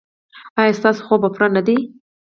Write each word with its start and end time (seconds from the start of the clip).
ایا 0.59 0.77
ستاسو 0.79 1.01
خوب 1.07 1.21
پوره 1.33 1.47
نه 1.55 1.61
دی؟ 1.67 1.77